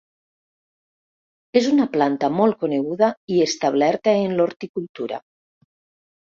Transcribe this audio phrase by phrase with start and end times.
[1.61, 5.21] És una planta molt coneguda i establerta en l'horticultura.